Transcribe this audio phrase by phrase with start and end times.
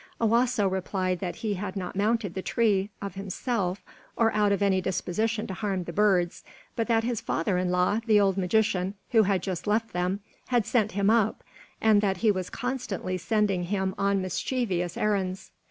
[0.19, 3.83] Owasso replied that he had not mounted the tree of himself,
[4.15, 6.43] or out of any disposition to harm the birds,
[6.75, 10.65] but that his father in law, the old magician who had just left them, had
[10.65, 11.43] sent him up;
[11.81, 15.51] that he was constantly sending him on mischievous errands.